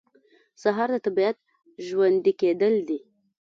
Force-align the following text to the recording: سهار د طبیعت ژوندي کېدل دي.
سهار 0.61 0.89
د 0.93 0.97
طبیعت 1.05 1.37
ژوندي 1.85 2.33
کېدل 2.41 2.73
دي. 2.87 2.99